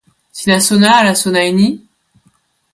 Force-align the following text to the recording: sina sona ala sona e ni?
sina 0.37 0.57
sona 0.67 0.89
ala 0.99 1.13
sona 1.21 1.41
e 1.49 1.51
ni? 1.57 1.69